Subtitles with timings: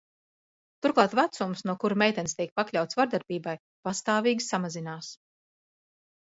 [0.85, 3.55] Turklāt vecums, no kura meitenes tiek pakļautas vardarbībai,
[3.91, 5.13] pastāvīgi samazinās.